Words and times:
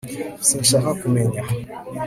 sinkibasha 0.47 0.91
kumenya 1.01 1.41